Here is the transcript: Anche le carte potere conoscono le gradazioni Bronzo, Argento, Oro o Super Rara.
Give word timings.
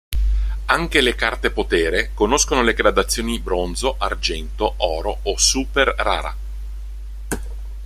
Anche 0.65 0.99
le 0.99 1.13
carte 1.13 1.51
potere 1.51 2.09
conoscono 2.15 2.63
le 2.63 2.73
gradazioni 2.73 3.37
Bronzo, 3.39 3.97
Argento, 3.99 4.73
Oro 4.79 5.19
o 5.21 5.37
Super 5.37 5.93
Rara. 5.95 6.35